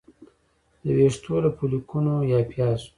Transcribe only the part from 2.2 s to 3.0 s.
یا پیازو